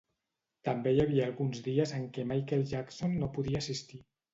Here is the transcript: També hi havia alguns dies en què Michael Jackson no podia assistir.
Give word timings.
També 0.69 0.93
hi 0.93 1.01
havia 1.03 1.27
alguns 1.31 1.61
dies 1.69 1.95
en 2.01 2.11
què 2.19 2.27
Michael 2.35 2.67
Jackson 2.77 3.19
no 3.23 3.35
podia 3.41 3.67
assistir. 3.67 4.07